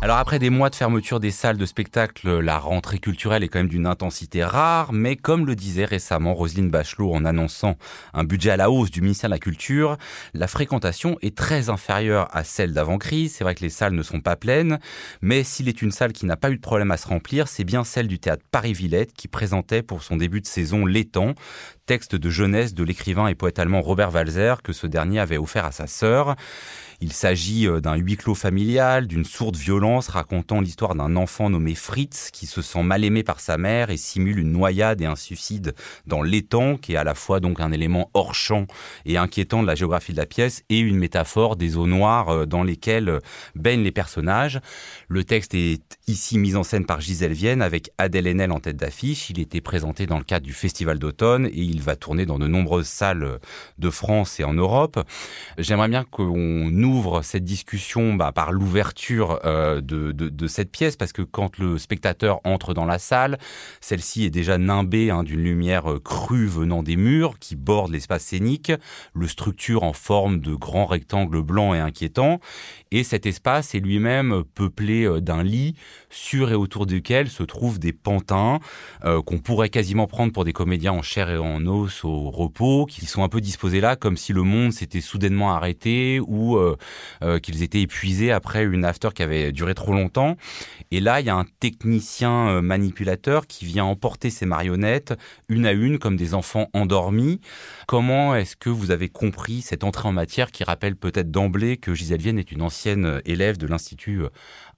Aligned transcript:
Alors 0.00 0.18
après 0.18 0.38
des 0.38 0.48
mois 0.48 0.70
de 0.70 0.76
fermeture 0.76 1.18
des 1.18 1.32
salles 1.32 1.56
de 1.56 1.66
spectacle, 1.66 2.38
la 2.38 2.56
rentrée 2.56 3.00
culturelle 3.00 3.42
est 3.42 3.48
quand 3.48 3.58
même 3.58 3.68
d'une 3.68 3.86
intensité 3.86 4.44
rare, 4.44 4.92
mais 4.92 5.16
comme 5.16 5.44
le 5.44 5.56
disait 5.56 5.84
récemment 5.84 6.34
Roselyne 6.34 6.70
Bachelot 6.70 7.12
en 7.12 7.24
annonçant 7.24 7.76
un 8.14 8.22
budget 8.22 8.50
à 8.50 8.56
la 8.56 8.70
hausse 8.70 8.92
du 8.92 9.00
ministère 9.00 9.28
de 9.28 9.34
la 9.34 9.40
Culture, 9.40 9.98
la 10.34 10.46
fréquentation 10.46 11.18
est 11.20 11.36
très 11.36 11.68
inférieure 11.68 12.28
à 12.30 12.44
celle 12.44 12.72
d'avant-crise. 12.72 13.34
C'est 13.34 13.42
vrai 13.42 13.56
que 13.56 13.62
les 13.62 13.70
salles 13.70 13.94
ne 13.94 14.04
sont 14.04 14.20
pas 14.20 14.36
pleines, 14.36 14.78
mais 15.20 15.42
s'il 15.42 15.68
est 15.68 15.82
une 15.82 15.90
salle 15.90 16.12
qui 16.12 16.26
n'a 16.26 16.36
pas 16.36 16.52
eu 16.52 16.56
de 16.56 16.62
problème 16.62 16.92
à 16.92 16.96
se 16.96 17.08
remplir, 17.08 17.48
c'est 17.48 17.64
bien 17.64 17.82
celle 17.82 18.06
du 18.06 18.20
théâtre 18.20 18.44
Paris-Villette 18.52 19.12
qui 19.14 19.26
présentait 19.26 19.82
pour 19.82 20.04
son 20.04 20.16
début 20.16 20.40
de 20.40 20.46
saison 20.46 20.86
L'étang, 20.86 21.34
texte 21.88 22.14
de 22.14 22.28
jeunesse 22.28 22.74
de 22.74 22.84
l'écrivain 22.84 23.28
et 23.28 23.34
poète 23.34 23.58
allemand 23.58 23.80
Robert 23.80 24.14
Walzer 24.14 24.60
que 24.62 24.74
ce 24.74 24.86
dernier 24.86 25.20
avait 25.20 25.38
offert 25.38 25.64
à 25.64 25.72
sa 25.72 25.86
sœur. 25.86 26.36
Il 27.00 27.12
s'agit 27.12 27.68
euh, 27.68 27.80
d'un 27.80 27.94
huis 27.94 28.16
clos 28.16 28.34
familial, 28.34 29.06
d'une 29.06 29.24
sourde 29.24 29.56
violence 29.56 30.08
racontant 30.08 30.60
l'histoire 30.60 30.96
d'un 30.96 31.14
enfant 31.14 31.48
nommé 31.48 31.76
Fritz 31.76 32.30
qui 32.32 32.46
se 32.46 32.60
sent 32.60 32.82
mal 32.82 33.04
aimé 33.04 33.22
par 33.22 33.38
sa 33.38 33.56
mère 33.56 33.90
et 33.90 33.96
simule 33.96 34.40
une 34.40 34.50
noyade 34.50 35.00
et 35.00 35.06
un 35.06 35.14
suicide 35.14 35.74
dans 36.06 36.22
l'étang, 36.22 36.76
qui 36.76 36.94
est 36.94 36.96
à 36.96 37.04
la 37.04 37.14
fois 37.14 37.38
donc 37.38 37.60
un 37.60 37.70
élément 37.70 38.10
hors 38.14 38.34
champ 38.34 38.66
et 39.06 39.16
inquiétant 39.16 39.62
de 39.62 39.68
la 39.68 39.76
géographie 39.76 40.12
de 40.12 40.16
la 40.16 40.26
pièce 40.26 40.64
et 40.70 40.80
une 40.80 40.98
métaphore 40.98 41.54
des 41.54 41.76
eaux 41.76 41.86
noires 41.86 42.30
euh, 42.30 42.46
dans 42.46 42.64
lesquelles 42.64 43.08
euh, 43.08 43.20
baignent 43.54 43.84
les 43.84 43.92
personnages. 43.92 44.60
Le 45.06 45.22
texte 45.22 45.54
est 45.54 45.80
ici 46.08 46.36
mis 46.36 46.56
en 46.56 46.64
scène 46.64 46.84
par 46.84 47.00
Gisèle 47.00 47.32
Vienne 47.32 47.62
avec 47.62 47.92
Adèle 47.96 48.26
Haenel 48.26 48.50
en 48.50 48.58
tête 48.58 48.76
d'affiche. 48.76 49.30
Il 49.30 49.38
était 49.38 49.60
présenté 49.60 50.06
dans 50.06 50.18
le 50.18 50.24
cadre 50.24 50.44
du 50.44 50.52
Festival 50.52 50.98
d'automne 50.98 51.46
et 51.46 51.62
il 51.62 51.77
va 51.82 51.96
tourner 51.96 52.26
dans 52.26 52.38
de 52.38 52.46
nombreuses 52.46 52.86
salles 52.86 53.38
de 53.78 53.90
France 53.90 54.40
et 54.40 54.44
en 54.44 54.54
Europe. 54.54 54.98
J'aimerais 55.58 55.88
bien 55.88 56.04
qu'on 56.04 56.82
ouvre 56.82 57.22
cette 57.22 57.44
discussion 57.44 58.14
bah, 58.14 58.32
par 58.32 58.52
l'ouverture 58.52 59.40
euh, 59.44 59.80
de, 59.80 60.46
cette 60.46 60.70
pièce, 60.70 60.96
parce 60.96 61.12
que 61.12 61.22
quand 61.22 61.58
le 61.58 61.78
spectateur 61.78 62.40
entre 62.44 62.74
dans 62.74 62.84
la 62.84 62.98
salle, 62.98 63.38
celle-ci 63.80 64.24
est 64.24 64.30
déjà 64.30 64.58
nimbée 64.58 65.10
hein, 65.10 65.22
d'une 65.22 65.42
lumière 65.42 65.90
euh, 65.90 66.00
crue 66.00 66.46
venant 66.46 66.82
des 66.82 66.96
murs 66.96 67.38
qui 67.38 67.56
bordent 67.56 67.92
l'espace 67.92 68.24
scénique, 68.24 68.72
le 69.14 69.28
structure 69.28 69.82
en 69.82 69.92
forme 69.92 70.40
de 70.40 70.54
grands 70.54 70.86
rectangles 70.86 71.42
blancs 71.42 71.74
et 71.74 71.80
inquiétants, 71.80 72.40
et 72.90 73.04
cet 73.04 73.26
espace 73.26 73.74
est 73.74 73.80
lui-même 73.80 74.42
peuplé 74.54 75.04
euh, 75.04 75.20
d'un 75.20 75.42
lit 75.42 75.74
sur 76.10 76.50
et 76.50 76.54
autour 76.54 76.86
duquel 76.86 77.28
se 77.28 77.42
trouvent 77.42 77.78
des 77.78 77.92
pantins 77.92 78.60
euh, 79.04 79.22
qu'on 79.22 79.38
pourrait 79.38 79.68
quasiment 79.68 80.06
prendre 80.06 80.32
pour 80.32 80.44
des 80.44 80.52
comédiens 80.52 80.92
en 80.92 81.02
chair 81.02 81.30
et 81.30 81.38
en 81.38 81.66
os 81.66 82.04
au 82.04 82.30
repos, 82.30 82.86
qui 82.86 83.06
sont 83.06 83.22
un 83.22 83.28
peu 83.28 83.40
disposés 83.40 83.80
là 83.80 83.96
comme 83.96 84.16
si 84.16 84.32
le 84.32 84.42
monde 84.42 84.72
s'était 84.72 85.00
soudainement 85.00 85.54
arrêté 85.54 86.20
ou 86.20 86.56
euh, 86.56 86.76
euh, 87.22 87.38
qu'ils 87.38 87.62
étaient 87.62 87.82
épuisés 87.82 88.32
après 88.32 88.64
une 88.64 88.84
after 88.84 89.10
qui 89.14 89.22
avait 89.22 89.52
duré 89.52 89.74
trop 89.74 89.92
longtemps. 89.92 90.36
Et 90.90 91.00
là, 91.00 91.20
il 91.20 91.26
y 91.26 91.30
a 91.30 91.36
un 91.36 91.46
technicien 91.60 92.62
manipulateur 92.62 93.46
qui 93.46 93.64
vient 93.64 93.84
emporter 93.84 94.30
ces 94.30 94.46
marionnettes 94.46 95.14
une 95.48 95.66
à 95.66 95.72
une 95.72 95.98
comme 95.98 96.16
des 96.16 96.34
enfants 96.34 96.68
endormis. 96.72 97.40
Comment 97.86 98.34
est-ce 98.34 98.56
que 98.56 98.70
vous 98.70 98.90
avez 98.90 99.08
compris 99.08 99.60
cette 99.62 99.84
entrée 99.84 100.08
en 100.08 100.12
matière 100.12 100.50
qui 100.50 100.64
rappelle 100.64 100.96
peut-être 100.96 101.30
d'emblée 101.30 101.76
que 101.76 101.94
Gisèle 101.94 102.20
Vienne 102.20 102.38
est 102.38 102.52
une 102.52 102.62
ancienne 102.62 103.20
élève 103.24 103.58
de 103.58 103.66
l'Institut 103.66 104.22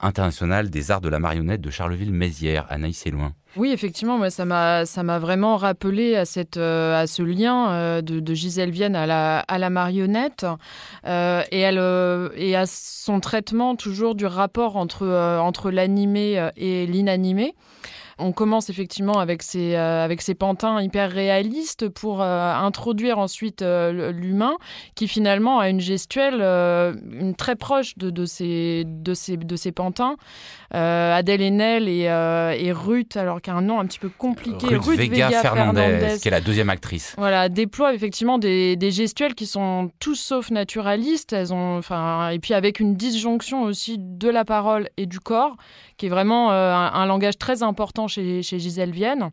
international 0.01 0.71
des 0.71 0.91
arts 0.91 1.01
de 1.01 1.09
la 1.09 1.19
marionnette 1.19 1.61
de 1.61 1.71
Charleville-Mézières, 1.71 2.67
Anaïs 2.71 3.07
Loin. 3.07 3.33
Oui, 3.57 3.73
effectivement, 3.73 4.17
moi, 4.17 4.31
ça 4.31 4.45
m'a 4.45 5.19
vraiment 5.19 5.57
rappelé 5.57 6.15
à 6.15 6.25
euh, 6.57 7.07
ce 7.07 7.23
lien 7.23 7.71
euh, 7.73 8.01
de, 8.01 8.35
Gisèle 8.35 8.71
Vienne 8.71 8.95
à 8.95 9.59
la 9.59 9.71
marionnette 9.71 10.47
euh, 11.07 11.43
et 11.51 12.57
à 12.57 12.65
son 12.67 13.19
traitement 13.19 13.75
toujours 13.75 14.15
du 14.15 14.27
rapport 14.27 14.77
entre 14.77 15.07
entre 15.41 15.71
l'animé 15.71 16.51
et 16.57 16.87
l'inanimé 16.87 17.55
on 18.21 18.33
commence 18.33 18.71
effectivement 18.71 19.19
avec 19.19 19.43
ces, 19.43 19.75
euh, 19.75 20.05
avec 20.05 20.23
ces 20.23 20.35
pantins 20.35 20.81
hyper 20.81 21.11
réalistes 21.11 21.89
pour 21.89 22.23
euh, 22.23 22.55
introduire 22.55 23.19
ensuite 23.19 23.63
euh, 23.63 24.13
l'humain 24.13 24.57
qui 24.95 25.09
finalement 25.09 25.59
a 25.59 25.69
une 25.69 25.81
gestuelle 25.81 26.41
une 26.41 27.35
très 27.35 27.57
proche 27.57 27.97
de, 27.99 28.11
de, 28.11 28.25
ces, 28.25 28.85
de, 28.87 29.15
ces, 29.15 29.37
de 29.37 29.57
ces 29.57 29.73
pantins. 29.73 30.17
Adèle 30.73 31.43
Haenel 31.43 31.89
et, 31.89 32.03
et 32.03 32.73
Ruth, 32.73 33.17
alors 33.17 33.41
qu'un 33.41 33.61
nom 33.61 33.81
un 33.81 33.87
petit 33.87 33.99
peu 33.99 34.09
compliqué. 34.09 34.69
Ruth, 34.69 34.85
Ruth 34.85 34.99
Vega, 34.99 35.27
Vega 35.27 35.43
Fernandez, 35.43 35.81
Fernandez, 35.81 36.21
qui 36.21 36.29
est 36.29 36.31
la 36.31 36.41
deuxième 36.41 36.71
actrice. 36.71 37.15
Voilà, 37.19 37.49
déploie 37.49 37.93
effectivement 37.93 38.39
des, 38.39 38.77
des 38.77 38.93
gestuels 38.93 39.35
qui 39.35 39.47
sont 39.47 39.91
tous 39.99 40.15
sauf 40.15 40.51
naturalistes. 40.53 41.33
Elles 41.33 41.53
ont, 41.53 41.79
enfin, 41.79 42.29
et 42.29 42.39
puis 42.39 42.55
avec 42.55 42.79
une 42.79 42.95
disjonction 42.95 43.63
aussi 43.63 43.97
de 43.99 44.29
la 44.29 44.45
parole 44.45 44.89
et 44.97 45.07
du 45.07 45.19
corps 45.19 45.57
qui 45.97 46.07
est 46.07 46.09
vraiment 46.11 46.53
un, 46.53 46.93
un 46.93 47.07
langage 47.07 47.37
très 47.37 47.63
important 47.63 48.07
chez, 48.11 48.43
chez 48.43 48.59
Gisèle 48.59 48.91
Vienne. 48.91 49.31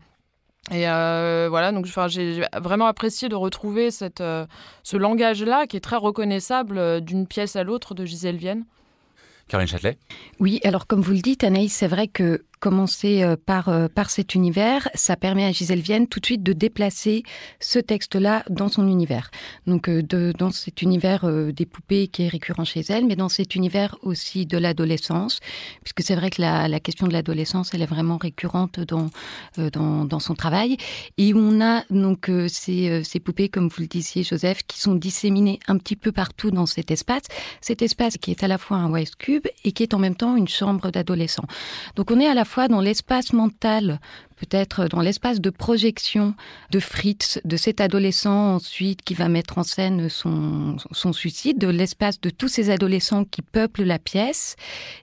Et 0.72 0.90
euh, 0.90 1.48
voilà, 1.50 1.72
donc 1.72 1.86
j'ai 2.08 2.42
vraiment 2.62 2.88
apprécié 2.88 3.30
de 3.30 3.36
retrouver 3.36 3.90
cette, 3.90 4.20
euh, 4.20 4.46
ce 4.84 4.98
langage-là 4.98 5.66
qui 5.66 5.78
est 5.78 5.82
très 5.82 5.96
reconnaissable 5.96 6.78
euh, 6.78 7.00
d'une 7.00 7.26
pièce 7.26 7.56
à 7.56 7.64
l'autre 7.64 7.94
de 7.94 8.06
Gisèle 8.06 8.36
Vienne. 8.36 8.66
Caroline 9.48 9.70
Châtelet? 9.70 9.98
Oui, 10.40 10.60
alors 10.66 10.88
comme 10.88 11.00
vous 11.00 11.14
le 11.14 11.22
dites, 11.22 11.46
Anaïs, 11.46 11.74
c'est 11.74 11.88
vrai 11.88 12.10
que 12.10 12.44
commencer 12.60 13.24
euh, 13.24 13.36
par, 13.36 13.70
euh, 13.70 13.88
par 13.88 14.10
cet 14.10 14.36
univers, 14.36 14.90
ça 14.94 15.16
permet 15.16 15.46
à 15.46 15.52
Gisèle 15.52 15.82
Vienne 15.82 16.08
tout 16.08 16.20
de 16.20 16.26
suite 16.26 16.44
de 16.44 16.54
déplacer 16.54 17.24
ce 17.60 17.80
texte-là 17.80 18.44
dans 18.50 18.68
son 18.68 18.88
univers. 18.88 19.30
Donc 19.66 19.90
euh, 19.90 20.02
dans 20.34 20.52
cet 20.52 20.82
univers 20.82 21.26
des 21.52 21.66
poupées 21.66 22.08
qui 22.08 22.24
est 22.24 22.28
récurrent 22.28 22.66
chez 22.66 22.82
elle, 22.90 23.06
mais 23.06 23.16
dans 23.16 23.30
cet 23.30 23.56
univers 23.56 23.98
aussi 24.02 24.46
de 24.46 24.58
l'adolescence, 24.58 25.40
puisque 25.84 26.02
c'est 26.02 26.16
vrai 26.16 26.30
que 26.30 26.42
la, 26.42 26.68
la 26.68 26.80
question 26.80 27.08
de 27.08 27.14
l'adolescence, 27.14 27.74
elle 27.74 27.82
est 27.82 27.88
vraiment 27.88 28.18
récurrente 28.18 28.80
dans, 28.80 29.10
dans, 29.58 30.06
dans 30.06 30.20
son 30.20 30.36
travail. 30.36 30.78
Et 31.18 31.34
on 31.34 31.62
a 31.62 31.84
donc 31.90 32.32
ces, 32.48 33.04
ces 33.04 33.20
poupées, 33.20 33.50
comme 33.50 33.68
vous 33.68 33.82
le 33.82 33.88
disiez, 33.88 34.24
Joseph, 34.24 34.64
qui 34.68 34.80
sont 34.80 34.96
disséminées 34.96 35.60
un 35.68 35.78
petit 35.78 35.96
peu 35.96 36.12
partout 36.12 36.52
dans 36.52 36.66
cet 36.66 36.92
espace. 36.92 37.24
Cet 37.62 37.82
espace 37.82 38.18
qui 38.18 38.32
est 38.32 38.44
à 38.44 38.48
la 38.48 38.58
fois 38.58 38.78
un 38.78 38.92
Wise 38.92 39.16
Cube 39.16 39.48
et 39.64 39.72
qui 39.72 39.84
est 39.84 39.94
en 39.94 40.00
même 40.00 40.16
temps 40.16 40.36
une 40.36 40.48
chambre 40.48 40.92
d'adolescents. 40.92 41.48
Donc 41.96 42.12
on 42.12 42.20
est 42.20 42.28
à 42.28 42.34
la 42.34 42.46
fois 42.48 42.68
dans 42.68 42.82
l'espace 42.82 43.34
mental, 43.34 44.00
peut-être 44.38 44.88
dans 44.88 45.02
l'espace 45.02 45.42
de 45.42 45.50
projection 45.50 46.36
de 46.72 46.80
Fritz, 46.80 47.40
de 47.44 47.58
cet 47.58 47.82
adolescent 47.82 48.56
ensuite 48.56 49.02
qui 49.02 49.14
va 49.14 49.28
mettre 49.28 49.58
en 49.58 49.64
scène 49.64 50.10
son, 50.10 50.78
suicide, 51.12 51.58
de 51.58 51.68
l'espace 51.68 52.22
de 52.22 52.30
tous 52.30 52.48
ces 52.48 52.70
adolescents 52.70 53.26
qui 53.26 53.42
peuplent 53.42 53.84
la 53.84 54.00
pièce, 54.00 54.56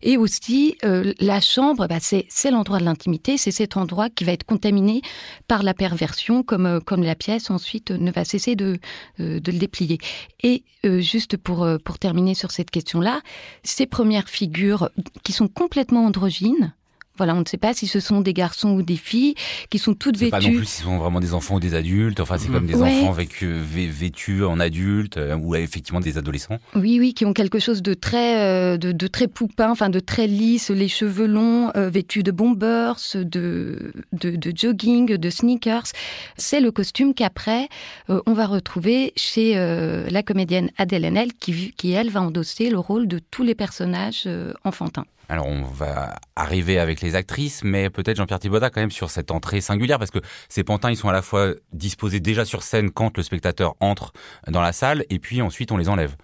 et 0.03 0.17
aussi 0.17 0.77
euh, 0.85 1.13
la 1.21 1.41
chambre, 1.41 1.87
bah, 1.89 1.99
c'est 2.01 2.51
l'endroit 2.51 2.79
de 2.79 2.85
l'intimité, 2.85 3.37
c'est 3.37 3.51
cet 3.51 3.77
endroit 3.77 4.09
qui 4.09 4.25
va 4.25 4.33
être 4.33 4.45
contaminé 4.45 5.03
par 5.49 5.63
la 5.63 5.75
perversion, 5.75 6.43
comme, 6.43 6.67
euh, 6.67 6.81
la 6.97 7.17
pièce 7.17 7.51
ensuite 7.51 7.91
ne 7.91 8.11
va 8.13 8.25
cesser 8.25 8.55
de, 8.55 8.79
euh, 9.21 9.41
le 9.45 9.59
déplier. 9.59 9.99
Et 10.43 10.63
juste 11.01 11.37
pour 11.37 11.67
terminer 11.99 12.35
sur 12.35 12.51
cette 12.51 12.71
question-là, 12.71 13.21
ces 13.63 13.87
premières 13.87 14.29
figures 14.29 14.91
qui 15.23 15.33
sont 15.33 15.49
complètement 15.49 16.05
androgynes, 16.07 16.75
Voilà, 17.17 17.35
on 17.37 17.41
ne 17.41 17.45
sait 17.45 17.59
pas 17.59 17.75
si 17.75 17.87
ce 17.87 18.01
sont 18.01 18.21
des 18.21 18.33
garçons 18.33 18.71
ou 18.71 18.83
des 18.83 18.97
filles 18.97 19.35
qui 19.71 19.79
sont 19.79 19.95
toutes 19.95 20.17
vêtues. 20.17 20.31
Pas 20.33 20.41
non 20.41 20.51
plus 20.51 20.65
si 20.65 20.79
ce 20.79 20.83
sont 20.83 20.99
vraiment 20.99 21.21
des 21.21 21.33
enfants 21.33 21.57
ou 21.57 21.61
des 21.61 21.75
adultes. 21.75 22.19
Enfin, 22.19 22.39
c'est 22.39 22.49
mmh. 22.49 22.53
comme 22.53 22.67
des 22.67 22.75
ouais. 22.75 23.03
enfants 23.03 23.13
vêtus 23.13 24.45
en 24.45 24.59
adultes 24.59 25.17
euh, 25.17 25.37
ou 25.37 25.55
effectivement 25.55 26.01
des 26.01 26.19
adolescents. 26.19 26.59
Oui, 26.75 26.99
oui, 26.99 27.15
qui 27.15 27.25
ont 27.25 27.33
quelque 27.33 27.61
chose 27.61 27.83
de 27.83 27.95
très, 27.95 28.41
euh, 28.41 28.77
de, 28.77 28.91
de 28.91 29.07
très 29.07 29.29
poupin, 29.29 29.71
enfin 29.71 29.91
de 29.91 30.01
très 30.01 30.27
lisse, 30.27 30.71
les 30.71 30.89
cheveux 30.89 31.27
longs, 31.27 31.71
euh, 31.77 31.89
vêtus 31.89 32.25
de 32.25 32.33
bombers, 32.33 32.97
de, 33.15 33.93
de, 34.13 34.31
de 34.35 34.53
jogging, 34.57 35.17
de 35.17 35.31
sneakers. 35.31 35.93
C'est 36.37 36.61
le 36.61 36.73
costume 36.73 37.15
qu'après 37.15 37.69
on 38.09 38.33
va 38.33 38.47
retrouver 38.47 39.13
chez 39.17 39.55
la 39.55 40.23
comédienne 40.23 40.71
Adèle 40.79 41.05
Haenel 41.05 41.33
qui, 41.33 41.73
qui 41.73 41.93
elle 41.93 42.11
va 42.11 42.23
endosser 42.23 42.71
le 42.71 42.79
rôle 42.79 43.07
de 43.07 43.19
tous 43.19 43.43
les 43.43 43.55
personnages 43.55 44.29
enfantins. 44.65 45.05
Alors 45.29 45.47
on 45.47 45.63
va 45.63 46.17
arriver 46.37 46.79
avec 46.79 47.01
les 47.01 47.15
actrices, 47.15 47.65
mais 47.65 47.91
peut-être 47.91 48.17
Jean-Pierre 48.17 48.39
Thibaudat 48.39 48.71
quand 48.71 48.81
même 48.81 48.91
sur 48.91 49.11
cette 49.11 49.31
entrée 49.31 49.61
singulière, 49.61 49.99
parce 49.99 50.11
que 50.11 50.21
ces 50.49 50.65
pantins, 50.65 50.91
ils 50.91 50.97
sont 50.97 51.09
à 51.09 51.13
la 51.13 51.23
fois 51.23 51.55
disposés 51.73 52.21
déjà 52.21 52.45
sur 52.45 52.63
scène 52.63 52.91
quand 52.91 53.17
le 53.17 53.23
spectateur 53.23 53.75
entre 53.81 54.13
dans 54.49 54.61
la 54.61 54.73
salle, 54.73 55.05
et 55.11 55.19
puis 55.19 55.43
ensuite 55.43 55.73
on 55.73 55.77
les 55.77 55.89
enlève. 55.89 56.17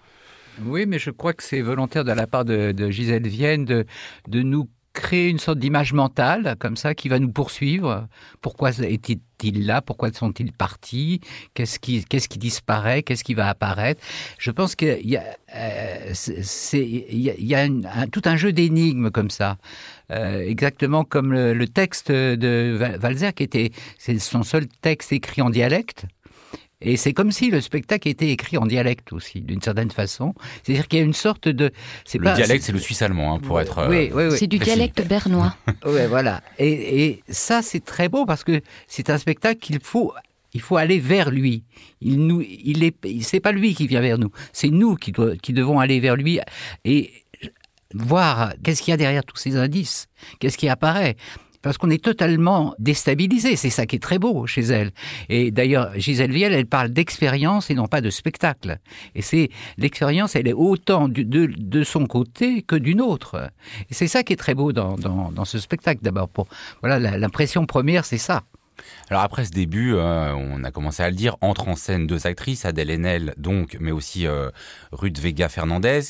Oui, 0.63 0.85
mais 0.85 0.99
je 0.99 1.09
crois 1.09 1.33
que 1.33 1.43
c'est 1.43 1.61
volontaire 1.61 2.03
de 2.03 2.11
la 2.11 2.27
part 2.27 2.45
de, 2.45 2.71
de 2.71 2.89
Gisèle 2.89 3.27
Vienne 3.27 3.65
de, 3.65 3.85
de 4.27 4.41
nous 4.41 4.69
créer 4.93 5.29
une 5.29 5.39
sorte 5.39 5.59
d'image 5.59 5.93
mentale 5.93 6.55
comme 6.59 6.75
ça 6.75 6.93
qui 6.95 7.09
va 7.09 7.19
nous 7.19 7.31
poursuivre. 7.31 8.07
Pourquoi 8.41 8.71
est-il 8.71 9.65
là? 9.65 9.81
Pourquoi 9.81 10.11
sont-ils 10.11 10.51
partis? 10.51 11.21
Qu'est-ce 11.53 11.79
qui, 11.79 12.03
qu 12.05 12.17
qui 12.17 12.39
disparaît? 12.39 13.03
Qu'est-ce 13.03 13.23
qui 13.23 13.33
va 13.33 13.47
apparaître? 13.49 14.01
Je 14.37 14.51
pense 14.51 14.75
qu'il 14.75 15.07
y 15.07 15.17
a, 15.17 15.23
euh, 15.55 16.13
il 16.73 17.19
y 17.19 17.29
a, 17.29 17.35
y 17.37 17.55
a 17.55 17.59
un, 17.61 18.07
tout 18.07 18.21
un 18.25 18.35
jeu 18.35 18.51
d'énigmes 18.51 19.11
comme 19.11 19.29
ça. 19.29 19.57
Euh, 20.11 20.41
exactement 20.41 21.03
comme 21.05 21.31
le, 21.31 21.53
le 21.53 21.67
texte 21.67 22.11
de 22.11 22.77
Valzer 22.99 23.33
qui 23.33 23.43
était 23.43 23.71
c'est 23.97 24.19
son 24.19 24.43
seul 24.43 24.67
texte 24.67 25.13
écrit 25.13 25.41
en 25.41 25.49
dialecte 25.49 26.05
Et 26.81 26.97
c'est 26.97 27.13
comme 27.13 27.31
si 27.31 27.51
le 27.51 27.61
spectacle 27.61 28.07
était 28.07 28.29
écrit 28.29 28.57
en 28.57 28.65
dialecte 28.65 29.13
aussi, 29.13 29.41
d'une 29.41 29.61
certaine 29.61 29.91
façon. 29.91 30.33
C'est-à-dire 30.63 30.87
qu'il 30.87 30.99
y 30.99 31.01
a 31.01 31.05
une 31.05 31.13
sorte 31.13 31.47
de. 31.47 31.71
Le 32.13 32.35
dialecte, 32.35 32.63
c'est 32.63 32.71
le 32.71 32.79
suisse 32.79 33.01
allemand, 33.01 33.35
hein, 33.35 33.39
pour 33.39 33.59
être. 33.61 33.79
Euh, 33.79 33.89
oui, 33.89 34.11
oui, 34.13 34.23
oui. 34.31 34.37
C'est 34.37 34.47
du 34.47 34.59
dialecte 34.59 35.05
bernois. 35.07 35.55
oui, 35.85 36.01
voilà. 36.09 36.41
Et, 36.57 37.05
et 37.05 37.23
ça, 37.29 37.61
c'est 37.61 37.83
très 37.83 38.09
beau 38.09 38.25
parce 38.25 38.43
que 38.43 38.61
c'est 38.87 39.09
un 39.09 39.17
spectacle 39.17 39.59
qu'il 39.59 39.79
faut 39.81 40.13
il 40.53 40.61
faut 40.61 40.77
aller 40.77 40.99
vers 40.99 41.31
lui. 41.31 41.63
Il 42.01 42.25
nous, 42.27 42.41
il 42.41 42.83
est, 42.83 42.95
c'est 43.21 43.39
pas 43.39 43.51
lui 43.51 43.73
qui 43.73 43.87
vient 43.87 44.01
vers 44.01 44.17
nous, 44.17 44.31
c'est 44.53 44.69
nous 44.69 44.95
qui, 44.95 45.13
qui 45.41 45.53
devons 45.53 45.79
aller 45.79 45.99
vers 45.99 46.15
lui 46.15 46.39
et 46.83 47.11
voir 47.93 48.53
qu'est-ce 48.63 48.81
qu'il 48.81 48.91
y 48.91 48.93
a 48.93 48.97
derrière 48.97 49.23
tous 49.23 49.37
ces 49.37 49.55
indices, 49.55 50.07
qu'est-ce 50.39 50.57
qui 50.57 50.69
apparaît? 50.69 51.15
Parce 51.61 51.77
qu'on 51.77 51.89
est 51.89 52.03
totalement 52.03 52.75
déstabilisé. 52.79 53.55
C'est 53.55 53.69
ça 53.69 53.85
qui 53.85 53.97
est 53.97 53.99
très 53.99 54.19
beau 54.19 54.45
chez 54.47 54.61
elle. 54.61 54.91
Et 55.29 55.51
d'ailleurs, 55.51 55.91
Gisèle 55.97 56.31
Viel, 56.31 56.53
elle 56.53 56.65
parle 56.65 56.89
d'expérience 56.89 57.69
et 57.69 57.75
non 57.75 57.87
pas 57.87 58.01
de 58.01 58.09
spectacle. 58.09 58.79
Et 59.15 59.21
c'est 59.21 59.49
l'expérience, 59.77 60.35
elle 60.35 60.47
est 60.47 60.53
autant 60.53 61.07
de, 61.07 61.23
de, 61.23 61.83
son 61.83 62.05
côté 62.05 62.61
que 62.61 62.75
d'une 62.75 63.01
autre. 63.01 63.51
Et 63.89 63.93
c'est 63.93 64.07
ça 64.07 64.23
qui 64.23 64.33
est 64.33 64.37
très 64.37 64.53
beau 64.53 64.71
dans, 64.71 64.95
dans, 64.95 65.31
dans 65.31 65.45
ce 65.45 65.59
spectacle. 65.59 66.01
D'abord, 66.03 66.29
pour 66.29 66.47
voilà, 66.81 67.17
l'impression 67.17 67.65
première, 67.65 68.05
c'est 68.05 68.17
ça. 68.17 68.43
Alors 69.09 69.23
après 69.23 69.45
ce 69.45 69.51
début, 69.51 69.93
euh, 69.93 70.33
on 70.33 70.63
a 70.63 70.71
commencé 70.71 71.03
à 71.03 71.09
le 71.09 71.15
dire, 71.15 71.37
entre 71.41 71.67
en 71.67 71.75
scène 71.75 72.07
deux 72.07 72.27
actrices, 72.27 72.65
Adèle 72.65 72.89
Haenel 72.89 73.33
donc, 73.37 73.77
mais 73.79 73.91
aussi 73.91 74.25
euh, 74.25 74.49
Ruth 74.91 75.19
Vega 75.19 75.49
Fernandez, 75.49 76.01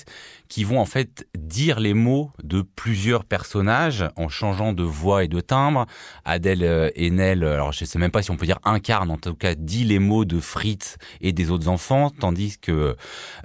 qui 0.52 0.66
vont 0.66 0.82
en 0.82 0.86
fait 0.86 1.26
dire 1.38 1.80
les 1.80 1.94
mots 1.94 2.30
de 2.44 2.62
plusieurs 2.62 3.24
personnages 3.24 4.04
en 4.18 4.28
changeant 4.28 4.74
de 4.74 4.84
voix 4.84 5.24
et 5.24 5.30
de 5.30 5.40
timbre. 5.40 5.86
Adèle 6.26 6.64
euh, 6.64 6.90
Haenel, 6.98 7.46
alors 7.46 7.72
je 7.72 7.86
sais 7.86 7.98
même 7.98 8.12
pas 8.12 8.22
si 8.22 8.32
on 8.32 8.36
peut 8.36 8.46
dire 8.46 8.60
incarne, 8.66 9.12
en 9.12 9.18
tout 9.18 9.34
cas 9.34 9.56
dit 9.56 9.86
les 9.86 9.98
mots 9.98 10.26
de 10.26 10.42
Fritz 10.42 10.98
et 11.22 11.32
des 11.32 11.52
autres 11.52 11.70
enfants, 11.70 12.10
tandis 12.10 12.58
que 12.60 12.98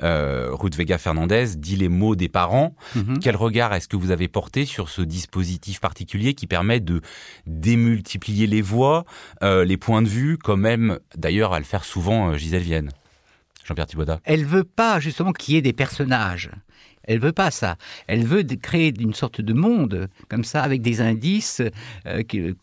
euh, 0.02 0.48
Ruth 0.50 0.74
Vega 0.74 0.98
Fernandez 0.98 1.56
dit 1.56 1.76
les 1.76 1.88
mots 1.88 2.16
des 2.16 2.28
parents. 2.28 2.74
Mhm. 2.96 3.20
Quel 3.20 3.36
regard 3.36 3.72
est-ce 3.72 3.86
que 3.86 3.96
vous 3.96 4.10
avez 4.10 4.26
porté 4.26 4.64
sur 4.64 4.88
ce 4.88 5.00
dispositif 5.00 5.80
particulier 5.80 6.34
qui 6.34 6.46
permet 6.46 6.80
de 6.80 7.00
démultiplier 7.46 8.48
les 8.48 8.62
voix, 8.62 9.04
euh, 9.42 9.64
les 9.64 9.76
points 9.76 10.02
de 10.02 10.08
vue, 10.08 10.38
comme 10.38 10.60
même 10.60 10.98
d'ailleurs 11.16 11.52
à 11.52 11.58
le 11.58 11.64
faire 11.64 11.84
souvent 11.84 12.30
euh, 12.30 12.36
Gisèle 12.36 12.62
Vienne 12.62 12.90
Jean-Pierre 13.64 13.86
Thibaudat. 13.86 14.20
Elle 14.24 14.44
veut 14.44 14.64
pas 14.64 15.00
justement 15.00 15.32
qu'il 15.32 15.54
y 15.54 15.56
ait 15.58 15.62
des 15.62 15.72
personnages. 15.72 16.50
Elle 17.02 17.20
veut 17.20 17.32
pas 17.32 17.50
ça. 17.50 17.76
Elle 18.08 18.24
veut 18.24 18.42
créer 18.42 18.92
une 19.00 19.14
sorte 19.14 19.40
de 19.40 19.52
monde 19.52 20.08
comme 20.28 20.44
ça 20.44 20.62
avec 20.62 20.82
des 20.82 21.00
indices 21.00 21.62
euh, 22.06 22.22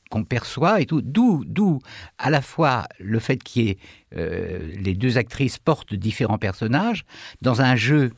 qu'on 0.09 0.23
perçoit 0.23 0.81
et 0.81 0.85
tout. 0.85 1.01
D'où, 1.01 1.43
d'où 1.45 1.79
à 2.17 2.29
la 2.29 2.41
fois 2.41 2.85
le 2.99 3.19
fait 3.19 3.41
qu'il 3.41 3.63
y 3.63 3.69
ait 3.69 3.77
les 4.15 4.93
deux 4.93 5.17
actrices 5.17 5.57
portent 5.57 5.95
différents 5.95 6.37
personnages 6.37 7.03
dans 7.41 7.61
un 7.61 7.75
jeu 7.75 8.11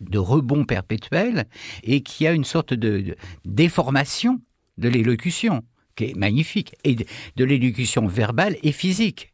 de 0.00 0.18
rebond 0.18 0.64
perpétuel 0.64 1.44
et 1.82 2.02
qui 2.02 2.26
a 2.26 2.32
une 2.32 2.44
sorte 2.44 2.74
de 2.74 3.14
déformation 3.44 4.40
de 4.78 4.88
l'élocution 4.88 5.62
qui 5.94 6.04
est 6.04 6.16
magnifique, 6.16 6.74
et 6.84 6.94
de 6.94 7.44
l'éducation 7.44 8.06
verbale 8.06 8.56
et 8.62 8.72
physique. 8.72 9.32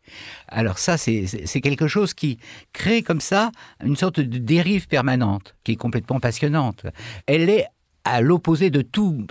Alors 0.48 0.78
ça, 0.78 0.96
c'est 0.96 1.60
quelque 1.60 1.88
chose 1.88 2.14
qui 2.14 2.38
crée 2.72 3.02
comme 3.02 3.20
ça 3.20 3.50
une 3.84 3.96
sorte 3.96 4.20
de 4.20 4.38
dérive 4.38 4.88
permanente, 4.88 5.54
qui 5.64 5.72
est 5.72 5.76
complètement 5.76 6.20
passionnante. 6.20 6.86
Elle 7.26 7.50
est 7.50 7.66
à 8.04 8.20
l'opposé 8.20 8.70
de 8.70 8.82
tout 8.82 9.26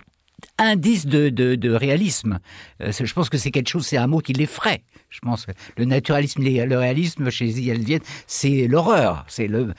indice 0.57 1.05
de, 1.05 1.73
réalisme. 1.73 2.39
Euh, 2.81 2.91
je 2.91 3.13
pense 3.13 3.29
que 3.29 3.37
c'est 3.37 3.51
quelque 3.51 3.69
chose, 3.69 3.85
c'est 3.85 3.97
un 3.97 4.07
mot 4.07 4.19
qui 4.19 4.33
l'effraie. 4.33 4.83
Je 5.09 5.19
pense 5.19 5.45
que 5.45 5.51
le 5.77 5.85
naturalisme, 5.85 6.43
le 6.43 6.77
réalisme 6.77 7.29
chez 7.29 7.47
Zielvienne, 7.47 8.01
c'est 8.27 8.67
l'horreur. 8.67 9.25
C'est 9.27 9.47
le. 9.47 9.73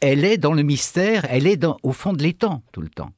Elle 0.00 0.24
est 0.24 0.38
dans 0.38 0.52
le 0.52 0.62
mystère, 0.62 1.26
elle 1.30 1.46
est 1.46 1.64
au 1.82 1.92
fond 1.92 2.12
de 2.12 2.22
l'étang 2.22 2.62
tout 2.70 2.82
le 2.82 2.90
temps. 2.90 3.12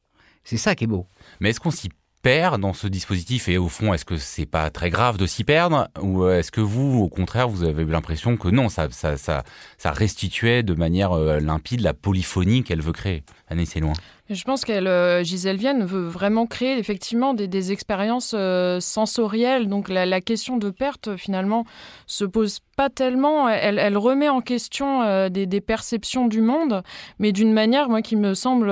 C'est 0.45 0.57
ça 0.57 0.75
qui 0.75 0.85
est 0.85 0.89
beau. 0.89 1.07
Mais 1.41 1.51
est-ce 1.51 1.61
qu'on 1.61 1.71
s'y 1.71 1.91
perd 2.23 2.61
dans 2.61 2.73
ce 2.73 2.87
dispositif 2.87 3.49
et 3.49 3.59
au 3.59 3.69
fond 3.69 3.93
est-ce 3.93 4.05
que 4.05 4.17
c'est 4.17 4.47
pas 4.47 4.71
très 4.71 4.91
grave 4.91 5.17
de 5.17 5.27
s'y 5.27 5.45
perdre 5.45 5.89
ou 6.01 6.25
euh, 6.25 6.39
est-ce 6.39 6.51
que 6.51 6.61
vous 6.61 7.01
au 7.01 7.09
contraire 7.09 7.49
vous 7.49 7.65
avez 7.65 7.83
eu 7.83 7.91
l'impression 7.91 8.37
que 8.37 8.49
non 8.49 8.69
ça 8.69 8.89
ça 8.91 9.17
ça, 9.17 9.43
restituait 9.91 10.63
de 10.63 10.75
manière 10.75 11.13
euh, 11.13 11.41
limpide 11.41 11.81
la 11.81 11.95
polyphonie 11.95 12.65
qu'elle 12.65 12.83
veut 12.83 12.93
créer? 12.93 13.23
Anne 13.49 13.65
c'est 13.65 13.81
loin 13.81 13.95
je 14.31 14.45
pense 14.45 14.67
qu'elle, 14.67 14.89
euh, 14.89 15.25
Gisèle 15.25 15.57
Vienne, 15.57 15.87
veut 15.87 16.07
vraiment 16.07 16.47
créer 16.47 16.79
effectivement 16.79 17.33
des, 17.33 17.73
expériences 17.73 18.37
sensorielles. 18.81 19.71
Donc 19.71 19.89
la, 19.89 20.05
la, 20.05 20.21
question 20.21 20.59
de 20.59 20.69
perte, 20.69 21.17
finalement, 21.17 21.65
se 22.07 22.27
pose 22.27 22.61
pas 22.79 22.89
tellement. 22.91 23.49
Elle, 23.49 23.97
remet 23.99 24.29
en 24.29 24.41
question 24.41 25.03
euh, 25.03 25.29
des, 25.29 25.61
perceptions 25.61 26.29
du 26.29 26.41
monde, 26.41 26.83
mais 27.19 27.33
d'une 27.33 27.53
manière, 27.53 27.89
moi, 27.89 28.01
qui 28.01 28.15
me 28.15 28.35
semble, 28.35 28.71